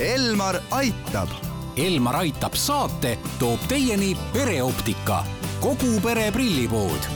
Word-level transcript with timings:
Elmar 0.00 0.56
aitab. 0.70 1.28
Elmar 1.76 2.16
aitab 2.16 2.56
saate 2.58 3.12
toob 3.38 3.62
teieni 3.70 4.16
pereoptika, 4.32 5.20
kogu 5.62 6.00
pere 6.02 6.32
prillipood 6.34 7.06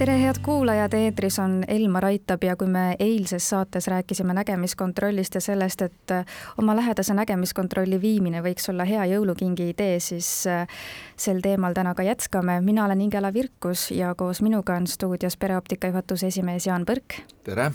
tere, 0.00 0.18
head 0.20 0.36
kuulajad, 0.44 0.92
eetris 0.96 1.38
on 1.40 1.62
Elmar 1.68 2.04
Aitab 2.08 2.44
ja 2.44 2.54
kui 2.56 2.68
me 2.68 2.96
eilses 2.98 3.48
saates 3.48 3.88
rääkisime 3.88 4.32
nägemiskontrollist 4.36 5.34
ja 5.34 5.40
sellest, 5.40 5.82
et 5.82 6.14
oma 6.58 6.76
lähedase 6.76 7.14
nägemiskontrolli 7.16 8.00
viimine 8.00 8.40
võiks 8.44 8.68
olla 8.72 8.84
hea 8.88 9.04
jõulukingi 9.12 9.70
idee, 9.74 10.00
siis 10.00 10.28
äh, 10.48 10.68
sel 11.16 11.40
teemal 11.44 11.76
täna 11.76 11.94
ka 11.94 12.04
jätkame. 12.04 12.60
mina 12.60 12.84
olen 12.84 13.00
Ingela 13.00 13.32
Virkus 13.32 13.90
ja 13.90 14.14
koos 14.14 14.40
minuga 14.42 14.76
on 14.76 14.86
stuudios 14.86 15.36
pereoptika 15.36 15.88
juhatuse 15.88 16.26
esimees 16.26 16.66
Jaan 16.66 16.84
Põrk. 16.84 17.20
tere! 17.44 17.72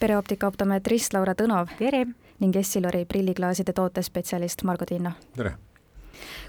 pereoptika 0.00 0.46
optometrist 0.46 1.12
Laura 1.12 1.32
Tõnov. 1.32 1.68
tere! 1.78 2.06
Ning 2.42 2.56
Essilori 2.56 3.04
prilliklaaside 3.08 3.74
tootespetsialist 3.74 4.62
Margo 4.68 4.86
Tinno. 4.88 5.14
tere! 5.36 5.56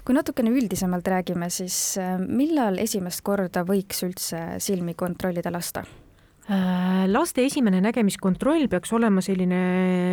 kui 0.04 0.16
natukene 0.16 0.52
üldisemalt 0.54 1.08
räägime, 1.08 1.50
siis 1.52 1.76
äh, 2.00 2.16
millal 2.20 2.80
esimest 2.82 3.22
korda 3.26 3.64
võiks 3.66 4.04
üldse 4.06 4.42
silmi 4.62 4.96
kontrollida 4.98 5.52
lasta? 5.52 5.84
Äh, 6.50 7.04
laste 7.10 7.44
esimene 7.46 7.82
nägemiskontroll 7.84 8.68
peaks 8.72 8.92
olema 8.96 9.22
selline 9.24 9.60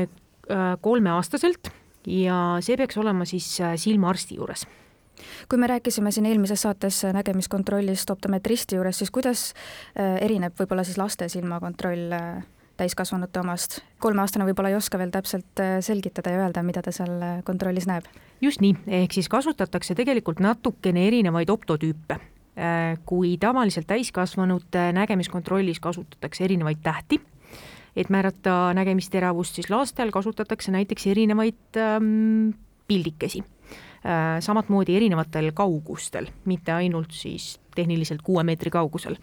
äh, 0.05 0.73
kolmeaastaselt 0.81 1.71
ja 2.07 2.57
see 2.63 2.77
peaks 2.79 2.99
olema 3.01 3.25
siis 3.27 3.47
silmaarsti 3.81 4.37
juures 4.37 4.67
kui 5.49 5.57
me 5.57 5.65
rääkisime 5.67 6.11
siin 6.13 6.27
eelmises 6.29 6.61
saates 6.61 6.99
nägemiskontrollist 7.15 8.11
optometristi 8.13 8.77
juures, 8.77 8.99
siis 9.01 9.09
kuidas 9.09 9.47
erineb 9.97 10.53
võib-olla 10.59 10.83
siis 10.85 10.99
laste 11.01 11.25
silmakontroll 11.33 12.13
täiskasvanute 12.77 13.41
omast. 13.41 13.81
kolmeaastane 13.99 14.45
võib-olla 14.47 14.71
ei 14.71 14.77
oska 14.77 14.99
veel 15.01 15.11
täpselt 15.13 15.61
äh, 15.61 15.77
selgitada 15.85 16.33
ja 16.33 16.43
öelda, 16.45 16.63
mida 16.65 16.83
ta 16.85 16.93
seal 16.95 17.13
äh, 17.21 17.39
kontrollis 17.47 17.87
näeb. 17.89 18.05
just 18.41 18.61
nii, 18.61 18.75
ehk 19.01 19.17
siis 19.17 19.29
kasutatakse 19.29 19.95
tegelikult 19.97 20.41
natukene 20.43 21.07
erinevaid 21.07 21.49
optotüüpe. 21.49 22.19
Äh, 22.57 22.97
kui 23.05 23.35
tavaliselt 23.41 23.87
täiskasvanute 23.89 24.91
nägemiskontrollis 24.97 25.79
kasutatakse 25.79 26.45
erinevaid 26.45 26.81
tähti, 26.83 27.19
et 27.95 28.09
määrata 28.13 28.73
nägemisteravust, 28.77 29.57
siis 29.57 29.69
lastel 29.73 30.13
kasutatakse 30.13 30.71
näiteks 30.73 31.07
erinevaid 31.13 31.77
ähm, 31.81 32.55
pildikesi 32.87 33.43
samamoodi 34.39 34.93
erinevatel 34.95 35.49
kaugustel, 35.57 36.29
mitte 36.45 36.71
ainult 36.71 37.11
siis 37.11 37.57
tehniliselt 37.77 38.23
kuue 38.25 38.43
meetri 38.47 38.71
kaugusel. 38.73 39.17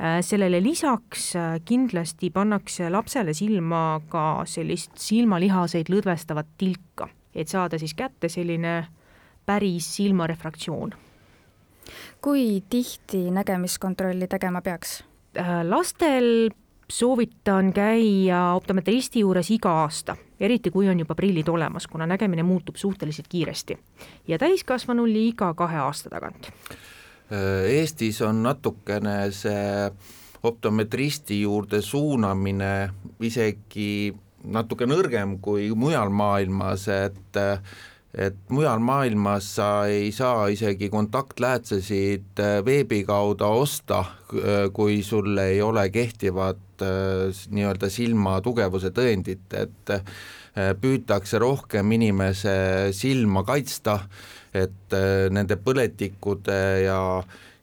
Äh, 0.00 0.20
sellele 0.24 0.62
lisaks 0.64 1.34
äh, 1.36 1.58
kindlasti 1.64 2.32
pannakse 2.34 2.90
lapsele 2.90 3.34
silma 3.36 4.00
ka 4.08 4.42
sellist 4.48 4.96
silmalihaseid 5.00 5.92
lõdvestavat 5.92 6.56
tilka, 6.58 7.10
et 7.34 7.52
saada 7.52 7.78
siis 7.78 7.94
kätte 7.94 8.32
selline 8.32 8.80
päris 9.46 9.86
silmarefraktsioon. 9.96 10.96
kui 12.22 12.62
tihti 12.70 13.30
nägemiskontrolli 13.30 14.26
tegema 14.28 14.60
peaks? 14.60 15.00
lastel 15.62 16.50
soovitan 16.90 17.72
käia 17.72 18.52
optometristi 18.52 19.20
juures 19.20 19.50
iga 19.50 19.72
aasta, 19.82 20.16
eriti 20.40 20.70
kui 20.70 20.88
on 20.88 20.98
juba 20.98 21.14
prillid 21.14 21.48
olemas, 21.48 21.86
kuna 21.86 22.06
nägemine 22.06 22.42
muutub 22.42 22.76
suhteliselt 22.76 23.28
kiiresti. 23.28 23.78
ja 24.28 24.38
täiskasvanul 24.38 25.14
iga 25.14 25.54
kahe 25.54 25.76
aasta 25.76 26.10
tagant. 26.10 26.50
Eestis 27.30 28.20
on 28.26 28.42
natukene 28.42 29.30
see 29.34 29.90
optometristi 30.42 31.42
juurde 31.42 31.82
suunamine 31.84 32.72
isegi 33.22 34.10
natuke 34.50 34.88
nõrgem 34.88 35.36
kui 35.42 35.68
mujal 35.76 36.10
maailmas, 36.10 36.88
et 36.88 37.40
et 38.10 38.38
mujal 38.50 38.80
maailmas 38.82 39.52
sa 39.60 39.68
ei 39.86 40.08
saa 40.10 40.48
isegi 40.50 40.88
kontaktläätsesid 40.90 42.40
veebi 42.66 43.04
kaudu 43.06 43.46
osta, 43.62 44.00
kui 44.74 45.02
sul 45.06 45.38
ei 45.38 45.62
ole 45.62 45.84
kehtivat 45.94 46.58
Äh, 46.80 47.30
nii-öelda 47.52 47.90
silma 47.92 48.38
tugevuse 48.44 48.90
tõendit, 48.94 49.52
et 49.56 49.92
äh, 49.92 50.02
püütakse 50.80 51.40
rohkem 51.42 51.92
inimese 51.96 52.54
silma 52.96 53.42
kaitsta, 53.46 53.98
et 54.54 54.96
äh, 54.96 55.28
nende 55.30 55.56
põletikude 55.60 56.60
ja 56.84 57.00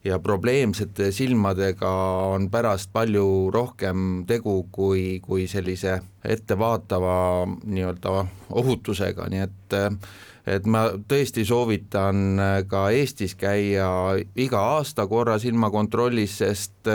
ja 0.07 0.19
probleemsete 0.23 1.11
silmadega 1.11 1.89
on 2.31 2.49
pärast 2.51 2.93
palju 2.93 3.49
rohkem 3.51 4.23
tegu 4.27 4.61
kui, 4.71 5.19
kui 5.23 5.47
sellise 5.51 5.97
ettevaatava 6.23 7.17
nii-öelda 7.65 8.13
ohutusega, 8.61 9.27
nii 9.33 9.43
et 9.47 9.77
et 10.47 10.67
ma 10.69 10.85
tõesti 11.11 11.43
soovitan 11.43 12.39
ka 12.71 12.85
Eestis 12.95 13.35
käia 13.35 13.89
iga 14.39 14.61
aasta 14.77 15.03
korra 15.11 15.35
silmakontrollis, 15.43 16.37
sest 16.39 16.87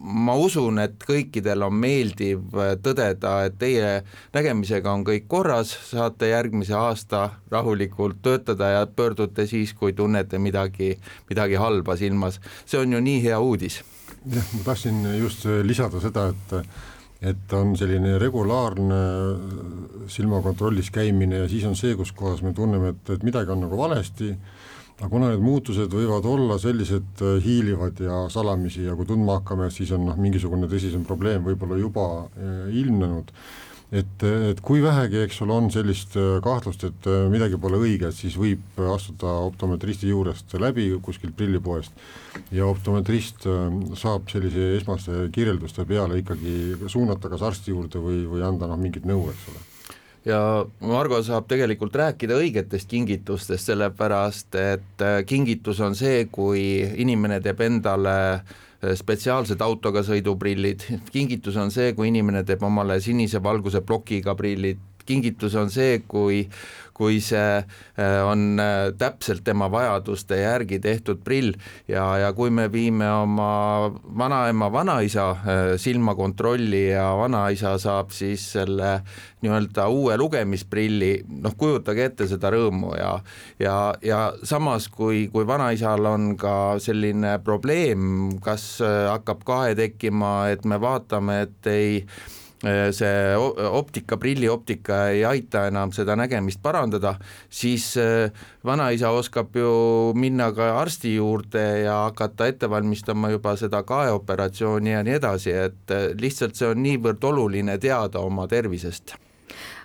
ma 0.00 0.34
usun, 0.40 0.80
et 0.80 1.02
kõikidel 1.04 1.64
on 1.66 1.74
meeldiv 1.76 2.54
tõdeda, 2.82 3.34
et 3.46 3.56
teie 3.60 3.90
nägemisega 4.34 4.92
on 4.92 5.04
kõik 5.04 5.26
korras, 5.28 5.72
saate 5.90 6.30
järgmise 6.32 6.74
aasta 6.78 7.26
rahulikult 7.52 8.22
töötada 8.24 8.70
ja 8.74 8.86
pöördute 8.86 9.46
siis, 9.50 9.74
kui 9.76 9.92
tunnete 9.96 10.40
midagi, 10.40 10.94
midagi 11.28 11.60
halba 11.60 11.96
silmas. 12.00 12.40
see 12.66 12.80
on 12.80 12.92
ju 12.92 13.00
nii 13.00 13.22
hea 13.22 13.40
uudis. 13.40 13.82
jah, 14.26 14.46
ma 14.56 14.64
tahtsin 14.64 15.04
just 15.18 15.44
lisada 15.64 16.00
seda, 16.00 16.28
et 16.28 16.64
et 17.20 17.52
on 17.52 17.74
selline 17.76 18.14
regulaarne 18.18 18.98
silmakontrollis 20.08 20.88
käimine 20.90 21.42
ja 21.42 21.48
siis 21.48 21.66
on 21.68 21.76
see, 21.76 21.92
kus 21.94 22.14
kohas 22.16 22.40
me 22.40 22.54
tunneme, 22.56 22.94
et, 22.94 23.10
et 23.12 23.22
midagi 23.22 23.52
on 23.52 23.60
nagu 23.66 23.76
valesti 23.76 24.30
aga 25.00 25.08
kuna 25.08 25.30
need 25.30 25.40
muutused 25.40 25.94
võivad 25.96 26.26
olla 26.28 26.58
sellised 26.60 27.24
äh, 27.24 27.38
hiilivad 27.44 28.02
ja 28.04 28.26
salamisi 28.32 28.84
ja 28.84 28.96
kui 28.98 29.08
tundma 29.08 29.38
hakkame, 29.38 29.70
siis 29.72 29.92
on 29.96 30.04
noh, 30.10 30.20
mingisugune 30.20 30.68
tõsisem 30.68 31.06
probleem 31.08 31.46
võib-olla 31.46 31.78
juba 31.80 32.06
äh, 32.20 32.68
ilmnenud, 32.82 33.32
et, 33.96 34.26
et 34.50 34.60
kui 34.60 34.82
vähegi, 34.84 35.22
eks 35.24 35.40
ole, 35.46 35.56
on 35.56 35.70
sellist 35.72 36.18
äh, 36.20 36.36
kahtlust, 36.44 36.84
et 36.84 37.08
midagi 37.32 37.56
pole 37.62 37.80
õige, 37.80 38.12
siis 38.12 38.36
võib 38.40 38.84
astuda 38.92 39.38
optometristi 39.48 40.12
juurest 40.12 40.52
läbi 40.60 40.90
kuskilt 41.00 41.32
prillipoest 41.38 41.96
ja 42.52 42.68
optometrist 42.68 43.48
saab 43.96 44.28
sellise 44.30 44.74
esmaste 44.76 45.26
kirjelduste 45.32 45.88
peale 45.88 46.20
ikkagi 46.20 46.76
suunata 46.92 47.32
kas 47.32 47.48
arsti 47.48 47.72
juurde 47.72 48.04
või, 48.04 48.22
või 48.28 48.44
anda 48.44 48.68
noh, 48.68 48.80
mingit 48.80 49.08
nõu, 49.08 49.30
eks 49.32 49.48
ole 49.54 49.69
ja 50.24 50.66
Margo 50.80 51.20
saab 51.24 51.48
tegelikult 51.48 51.94
rääkida 51.96 52.36
õigetest 52.40 52.88
kingitustest, 52.90 53.70
sellepärast 53.70 54.58
et 54.60 55.04
äh, 55.04 55.20
kingitus 55.26 55.80
on 55.80 55.96
see, 55.96 56.26
kui 56.32 56.62
inimene 57.02 57.40
teeb 57.44 57.62
endale 57.64 58.16
äh, 58.34 58.92
spetsiaalsed 58.96 59.62
autoga 59.64 60.04
sõiduprillid, 60.06 60.84
kingitus 61.14 61.56
on 61.60 61.72
see, 61.72 61.94
kui 61.96 62.10
inimene 62.12 62.44
teeb 62.44 62.62
omale 62.66 63.00
sinise 63.04 63.42
valguse 63.42 63.80
plokiga 63.86 64.36
prillid, 64.36 64.80
kingitus 65.10 65.58
on 65.58 65.74
see, 65.74 65.98
kui 66.08 66.44
kui 67.00 67.20
see 67.24 67.56
äh, 67.56 68.20
on 68.28 68.60
äh, 68.60 68.90
täpselt 69.00 69.40
tema 69.46 69.70
vajaduste 69.72 70.36
järgi 70.42 70.80
tehtud 70.84 71.22
prill 71.24 71.54
ja, 71.88 72.04
ja 72.20 72.32
kui 72.36 72.52
me 72.52 72.66
viime 72.72 73.08
oma 73.22 73.88
vanaema, 74.20 74.68
vanaisa 74.72 75.30
äh, 75.30 75.60
silmakontrolli 75.80 76.82
ja 76.90 77.08
vanaisa 77.16 77.76
saab 77.80 78.12
siis 78.12 78.44
selle 78.56 78.98
nii-öelda 79.40 79.86
uue 79.88 80.18
lugemisprilli, 80.20 81.12
noh, 81.40 81.54
kujutage 81.56 82.10
ette 82.10 82.26
seda 82.28 82.50
rõõmu 82.52 82.92
ja 82.98 83.14
ja, 83.62 83.76
ja 84.04 84.20
samas, 84.44 84.90
kui, 84.92 85.28
kui 85.32 85.46
vanaisal 85.48 86.04
on 86.10 86.34
ka 86.40 86.76
selline 86.84 87.38
probleem, 87.44 88.36
kas 88.44 88.66
hakkab 88.84 89.46
kahe 89.48 89.72
tekkima, 89.78 90.50
et 90.52 90.68
me 90.68 90.76
vaatame, 90.80 91.40
et 91.46 91.72
ei 91.72 92.04
see 92.60 93.36
optika, 93.70 94.16
prillioptika 94.20 95.08
ei 95.08 95.24
aita 95.24 95.66
enam 95.70 95.94
seda 95.96 96.16
nägemist 96.18 96.60
parandada, 96.62 97.14
siis 97.48 97.94
äh, 97.96 98.28
vanaisa 98.64 99.10
oskab 99.16 99.56
ju 99.56 100.12
minna 100.14 100.50
ka 100.52 100.74
arsti 100.80 101.14
juurde 101.14 101.64
ja 101.86 102.02
hakata 102.02 102.50
ette 102.50 102.70
valmistama 102.70 103.30
juba 103.30 103.56
seda 103.56 103.82
kaeoperatsiooni 103.82 104.92
ja 104.92 105.02
nii 105.06 105.16
edasi, 105.16 105.56
et 105.56 105.96
äh, 105.96 106.10
lihtsalt 106.20 106.60
see 106.60 106.68
on 106.68 106.82
niivõrd 106.84 107.24
oluline 107.24 107.78
teada 107.80 108.20
oma 108.20 108.46
tervisest 108.48 109.16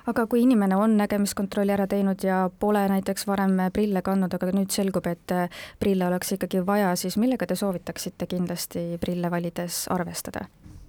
aga 0.06 0.28
kui 0.30 0.44
inimene 0.44 0.76
on 0.78 0.98
nägemiskontrolli 1.00 1.74
ära 1.74 1.88
teinud 1.90 2.22
ja 2.28 2.44
pole 2.60 2.84
näiteks 2.92 3.26
varem 3.28 3.56
prille 3.74 4.04
kandnud, 4.06 4.36
aga 4.36 4.52
nüüd 4.54 4.70
selgub, 4.70 5.08
et 5.10 5.34
prille 5.80 6.06
oleks 6.06 6.36
ikkagi 6.36 6.62
vaja, 6.68 6.92
siis 7.00 7.18
millega 7.18 7.48
te 7.50 7.58
soovitaksite 7.58 8.28
kindlasti 8.30 8.86
prille 9.02 9.32
valides 9.32 9.88
arvestada? 9.96 10.46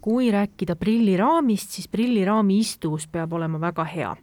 Kui 0.07 0.31
rääkida 0.31 0.77
prilliraamist, 0.79 1.75
siis 1.75 1.89
prilliraami 1.91 2.61
istuvus 2.63 3.09
peab 3.11 3.33
olema 3.35 3.59
väga 3.61 3.85
hea. 3.91 4.17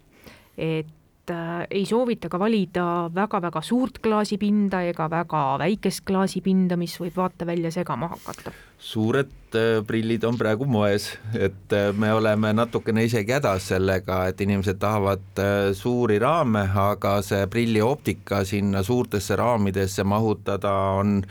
et 0.57 1.31
äh, 1.33 1.67
ei 1.71 1.85
soovita 1.85 2.29
ka 2.29 2.37
valida 2.39 3.09
väga-väga 3.15 3.61
suurt 3.65 3.97
klaasipinda 4.03 4.83
ega 4.85 5.07
väga 5.09 5.41
väikest 5.59 6.03
klaasipinda, 6.05 6.77
mis 6.77 6.93
võib 7.01 7.17
vaatevälja 7.17 7.71
segama 7.73 8.07
hakata. 8.13 8.53
suured 8.77 9.57
äh, 9.57 9.81
prillid 9.87 10.23
on 10.23 10.37
praegu 10.37 10.65
moes, 10.69 11.09
et 11.33 11.73
äh, 11.73 11.89
me 11.97 12.13
oleme 12.13 12.53
natukene 12.53 13.03
isegi 13.09 13.33
hädas 13.35 13.67
sellega, 13.73 14.27
et 14.29 14.41
inimesed 14.45 14.79
tahavad 14.79 15.41
suuri 15.73 16.19
raame, 16.19 16.67
aga 16.85 17.17
see 17.25 17.47
prillioptika 17.47 18.45
sinna 18.45 18.83
suurtesse 18.83 19.35
raamidesse 19.35 20.03
mahutada 20.03 20.77
on 21.01 21.23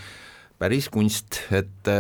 päris 0.63 0.87
kunst, 0.95 1.41
et 1.51 1.91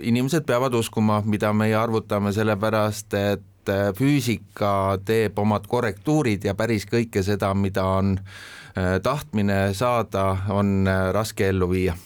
inimesed 0.00 0.46
peavad 0.48 0.74
uskuma, 0.74 1.20
mida 1.28 1.52
meie 1.52 1.76
arvutame, 1.76 2.32
sellepärast 2.32 3.14
et 3.18 3.72
äh, 3.72 3.90
füüsika 3.96 4.98
teeb 5.04 5.38
omad 5.38 5.66
korrektuurid 5.68 6.44
ja 6.46 6.54
päris 6.54 6.86
kõike 6.88 7.22
seda, 7.26 7.52
mida 7.54 7.84
on 7.98 8.16
äh, 8.16 8.96
tahtmine 9.02 9.74
saada, 9.74 10.28
on 10.48 10.86
äh, 10.88 11.08
raske 11.16 11.48
ellu 11.48 11.70
viia 11.70 11.96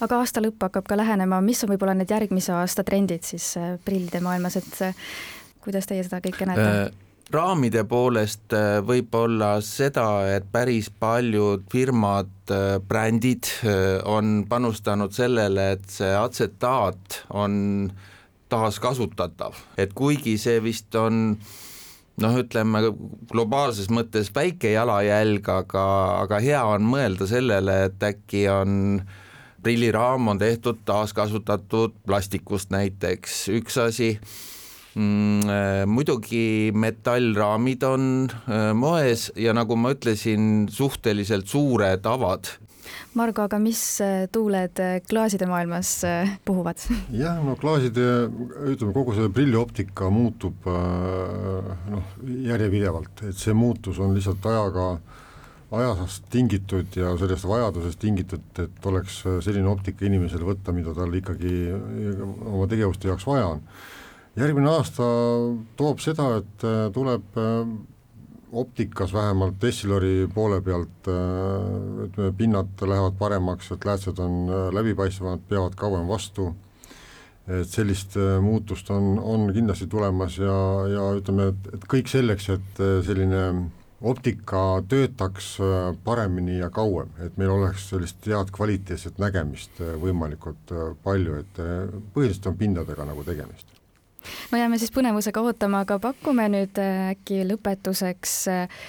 aga 0.00 0.20
aasta 0.22 0.40
lõpp 0.40 0.62
hakkab 0.68 0.86
ka 0.86 0.96
lähenema, 0.96 1.40
mis 1.42 1.64
on 1.64 1.72
võib-olla 1.72 1.96
need 1.98 2.10
järgmise 2.14 2.52
aasta 2.54 2.84
trendid 2.86 3.26
siis 3.26 3.50
prillide 3.84 4.20
maailmas, 4.22 4.56
et 4.60 4.82
kuidas 5.64 5.90
teie 5.90 6.04
seda 6.06 6.22
kõike 6.22 6.46
näete? 6.46 7.07
Raamide 7.32 7.82
poolest 7.84 8.54
võib 8.88 9.14
olla 9.14 9.58
seda, 9.60 10.06
et 10.32 10.46
päris 10.52 10.88
paljud 10.88 11.66
firmad, 11.72 12.30
brändid 12.88 13.50
on 14.08 14.46
panustanud 14.48 15.12
sellele, 15.12 15.72
et 15.76 15.90
see 15.92 16.14
atsetaat 16.16 17.22
on 17.36 17.58
äh, 17.90 18.06
taaskasutatav, 18.48 19.56
et 19.76 19.92
kuigi 19.96 20.36
see 20.40 20.58
vist 20.64 20.94
on 20.98 21.36
noh, 22.22 22.36
ütleme 22.40 22.82
globaalses 23.30 23.90
mõttes 23.92 24.32
väike 24.34 24.72
jalajälg, 24.72 25.48
aga, 25.52 25.86
aga 26.24 26.40
hea 26.44 26.62
on 26.66 26.86
mõelda 26.88 27.28
sellele, 27.30 27.78
et 27.88 28.06
äkki 28.10 28.46
on 28.52 29.02
prilliraam 29.62 30.30
on 30.32 30.40
tehtud 30.40 30.80
taaskasutatud 30.88 31.98
plastikust 32.06 32.72
näiteks, 32.74 33.40
üks 33.58 33.78
asi. 33.82 34.14
Muidugi 34.98 36.70
metallraamid 36.74 37.84
on 37.86 38.06
äh, 38.28 38.70
moes 38.74 39.28
ja 39.38 39.54
nagu 39.56 39.76
ma 39.78 39.94
ütlesin, 39.94 40.66
suhteliselt 40.72 41.46
suured 41.50 42.06
avad 42.08 42.50
Margo, 43.16 43.42
aga 43.48 43.58
mis 43.58 43.80
äh, 44.04 44.26
tuuled 44.32 44.80
äh, 44.82 44.98
klaaside 45.08 45.48
maailmas 45.48 45.90
äh, 46.06 46.34
puhuvad? 46.46 46.82
jah, 47.22 47.38
no 47.44 47.56
klaaside, 47.58 48.04
ütleme 48.72 48.94
kogu 48.96 49.16
see 49.16 49.30
prillioptika 49.34 50.10
muutub 50.12 50.68
noh, 50.68 52.12
järjepidevalt, 52.48 53.24
et 53.30 53.38
see 53.38 53.56
muutus 53.56 53.98
on 54.02 54.14
lihtsalt 54.16 54.44
ajaga, 54.50 54.88
ajast 55.78 56.28
tingitud 56.32 56.94
ja 56.96 57.12
sellest 57.20 57.48
vajadusest 57.48 58.00
tingitud, 58.00 58.44
et 58.62 58.86
oleks 58.88 59.20
selline 59.44 59.68
optika 59.68 60.06
inimesel 60.08 60.44
võtta, 60.46 60.72
mida 60.76 60.94
tal 60.96 61.12
ikkagi 61.18 61.54
oma 61.74 62.68
tegevuste 62.70 63.10
jaoks 63.10 63.26
vaja 63.28 63.54
on. 63.56 63.64
Järgmine 64.38 64.70
aasta 64.70 65.06
toob 65.76 66.02
seda, 66.02 66.36
et 66.40 66.66
tuleb 66.94 67.38
optikas 68.52 69.12
vähemalt 69.12 69.64
Essilori 69.64 70.28
poole 70.34 70.60
pealt 70.64 71.08
ütleme, 72.04 72.32
pinnad 72.36 72.80
lähevad 72.80 73.18
paremaks, 73.18 73.72
et 73.72 73.84
läätsed 73.84 74.18
on 74.18 74.48
äh, 74.48 74.68
läbipaistvamad, 74.74 75.44
peavad 75.48 75.76
kauem 75.76 76.08
vastu, 76.08 76.52
et 77.48 77.68
sellist 77.68 78.16
äh, 78.16 78.38
muutust 78.42 78.90
on, 78.90 79.18
on 79.18 79.50
kindlasti 79.54 79.86
tulemas 79.86 80.38
ja, 80.38 80.58
ja 80.92 81.08
ütleme, 81.18 81.50
et, 81.52 81.74
et 81.74 81.88
kõik 81.90 82.10
selleks, 82.10 82.48
et 82.56 82.82
äh, 82.84 82.98
selline 83.06 83.44
optika 83.98 84.60
töötaks 84.86 85.56
paremini 86.06 86.60
ja 86.60 86.68
kauem, 86.70 87.10
et 87.18 87.34
meil 87.36 87.50
oleks 87.50 87.88
sellist 87.90 88.28
head 88.30 88.52
kvaliteetset 88.54 89.18
nägemist 89.18 89.82
võimalikult 89.98 90.70
palju, 91.02 91.40
et 91.42 91.58
põhiliselt 92.14 92.46
on 92.52 92.60
pindadega 92.60 93.08
nagu 93.10 93.26
tegemist 93.26 93.77
no 94.52 94.60
jääme 94.60 94.78
siis 94.80 94.92
põnevusega 94.94 95.42
ootama, 95.44 95.84
aga 95.86 95.98
pakume 96.02 96.48
nüüd 96.52 96.80
äh, 96.82 97.12
äkki 97.14 97.42
lõpetuseks 97.48 98.34
äh, 98.52 98.80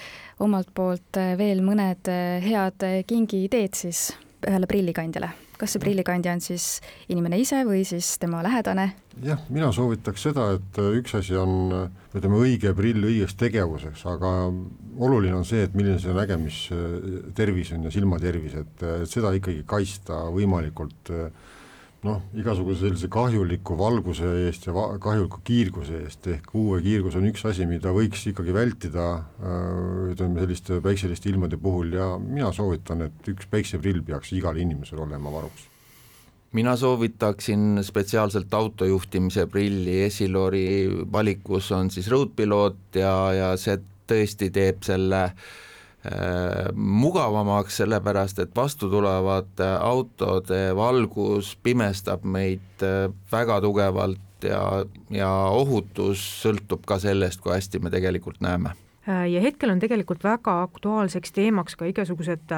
omalt 0.44 0.72
poolt 0.76 1.20
äh, 1.20 1.36
veel 1.40 1.64
mõned 1.66 2.10
head 2.46 2.90
kingiideed 3.08 3.78
siis 3.78 4.10
ühele 4.48 4.70
prillikandjale. 4.72 5.34
kas 5.60 5.74
see 5.76 5.82
prillikandja 5.84 6.32
on 6.32 6.40
siis 6.40 6.66
inimene 7.12 7.36
ise 7.42 7.66
või 7.68 7.82
siis 7.88 8.14
tema 8.20 8.44
lähedane? 8.46 8.94
jah, 9.24 9.42
mina 9.50 9.72
soovitaks 9.76 10.30
seda, 10.30 10.54
et 10.56 10.80
üks 10.80 11.18
asi 11.20 11.36
on 11.36 11.90
ütleme, 12.16 12.40
õige 12.40 12.72
prill 12.78 13.04
õigeks 13.04 13.36
tegevuseks, 13.40 14.06
aga 14.08 14.32
oluline 15.00 15.36
on 15.36 15.46
see, 15.48 15.66
et 15.68 15.76
milline 15.78 16.00
see 16.02 16.16
nägemistervis 16.16 17.74
on 17.76 17.88
ja 17.88 17.94
silmatervis, 17.94 18.56
et, 18.64 18.86
seda 19.12 19.34
ikkagi 19.36 19.64
kaitsta 19.68 20.26
võimalikult 20.34 21.12
äh, 21.16 21.30
noh, 22.08 22.20
igasuguse 22.38 22.86
sellise 22.86 23.10
kahjuliku 23.12 23.76
valguse 23.80 24.30
eest 24.46 24.70
ja 24.70 24.76
va-, 24.76 24.94
kahjuliku 25.02 25.42
kiirguse 25.48 26.00
eest, 26.06 26.30
ehk 26.32 26.54
UV-kiirgus 26.56 27.18
on 27.20 27.28
üks 27.32 27.44
asi, 27.50 27.68
mida 27.70 27.92
võiks 27.96 28.24
ikkagi 28.32 28.56
vältida 28.56 29.08
äh, 29.20 30.14
ütleme, 30.14 30.40
selliste 30.46 30.80
päikseliste 30.86 31.32
ilmade 31.34 31.60
puhul 31.60 31.94
ja 31.98 32.14
mina 32.22 32.54
soovitan, 32.56 33.04
et 33.10 33.32
üks 33.34 33.50
päikseprill 33.52 34.04
peaks 34.08 34.32
igal 34.38 34.58
inimesel 34.60 35.04
olema 35.04 35.34
varuks. 35.34 35.68
mina 36.56 36.76
soovitaksin 36.80 37.84
spetsiaalselt 37.84 38.54
autojuhtimise 38.54 39.48
prilli, 39.52 40.02
Essilori 40.08 40.68
valikus 41.12 41.72
on 41.76 41.92
siis 41.92 42.08
Roadpilot 42.12 43.02
ja, 43.04 43.16
ja 43.34 43.56
see 43.60 43.76
tõesti 44.10 44.50
teeb 44.56 44.82
selle 44.88 45.28
Äh, 45.30 45.69
mugavamaks, 46.76 47.78
sellepärast 47.78 48.40
et 48.40 48.56
vastutulevate 48.56 49.68
autode 49.82 50.76
valgus 50.76 51.58
pimestab 51.64 52.24
meid 52.24 52.84
äh, 52.84 53.12
väga 53.32 53.60
tugevalt 53.62 54.48
ja, 54.48 54.86
ja 55.12 55.32
ohutus 55.52 56.24
sõltub 56.44 56.86
ka 56.88 57.00
sellest, 57.04 57.42
kui 57.44 57.52
hästi 57.52 57.84
me 57.84 57.92
tegelikult 57.92 58.40
näeme. 58.42 58.72
Äh, 59.10 59.26
ja 59.34 59.44
hetkel 59.44 59.76
on 59.76 59.84
tegelikult 59.84 60.24
väga 60.24 60.62
aktuaalseks 60.70 61.36
teemaks 61.36 61.76
ka 61.76 61.90
igasugused 61.92 62.56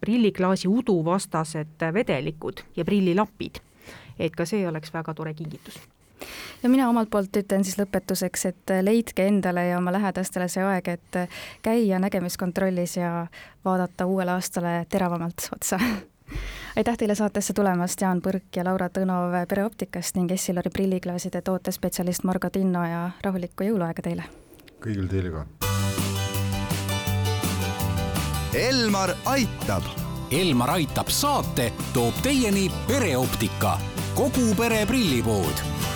prilliklaasi 0.00 0.70
udu 0.70 1.02
vastased 1.04 1.86
vedelikud 1.92 2.64
ja 2.76 2.88
prillilapid. 2.88 3.60
et 4.18 4.34
ka 4.34 4.44
see 4.46 4.66
oleks 4.68 4.90
väga 4.92 5.14
tore 5.14 5.34
kingitus 5.34 5.76
ja 6.62 6.68
mina 6.68 6.88
omalt 6.88 7.10
poolt 7.10 7.36
ütlen 7.36 7.64
siis 7.64 7.78
lõpetuseks, 7.80 8.46
et 8.52 8.74
leidke 8.82 9.26
endale 9.26 9.68
ja 9.70 9.78
oma 9.78 9.92
lähedastele 9.94 10.48
see 10.48 10.64
aeg, 10.64 10.88
et 10.88 11.22
käia 11.62 11.98
nägemiskontrollis 12.02 12.96
ja 12.96 13.26
vaadata 13.64 14.06
uuele 14.06 14.36
aastale 14.38 14.80
teravamalt 14.88 15.50
otsa 15.54 15.80
aitäh 16.76 16.96
teile 16.96 17.14
saatesse 17.14 17.52
tulemast, 17.52 18.00
Jaan 18.00 18.20
Põrk 18.22 18.56
ja 18.56 18.64
Laura 18.64 18.88
Tõnov 18.88 19.34
Pereoptikast 19.48 20.16
ning 20.16 20.30
Essilori 20.32 20.70
prilliklaaside 20.70 21.42
tootespetsialist 21.42 22.24
Margo 22.28 22.50
Tinno 22.50 22.84
ja 22.86 23.10
rahulikku 23.24 23.66
jõuluaega 23.66 24.04
teile! 24.04 24.28
kõigile 24.84 25.08
teile 25.10 25.32
ka! 25.34 25.46
Elmar 28.58 29.14
aitab! 29.26 29.88
Elmar 30.30 30.74
aitab 30.76 31.08
saate 31.08 31.70
toob 31.94 32.16
teieni 32.22 32.66
pereoptika, 32.86 33.78
kogu 34.14 34.52
pere 34.58 34.84
prillipood 34.86 35.87